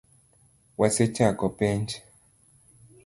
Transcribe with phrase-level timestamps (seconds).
[0.79, 1.87] Wasechako penj